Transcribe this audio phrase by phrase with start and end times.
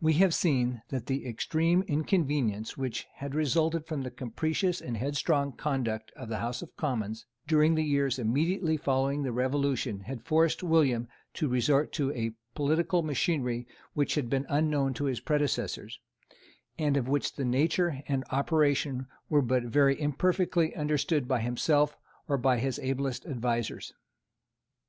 [0.00, 5.50] We have seen that the extreme inconvenience which had resulted from the capricious and headstrong
[5.50, 10.62] conduct of the House of Commons during the years immediately following the Revolution had forced
[10.62, 15.98] William to resort to a political machinery which had been unknown to his predecessors,
[16.78, 21.96] and of which the nature and operation were but very imperfectly understood by himself
[22.28, 23.92] or by his ablest advisers.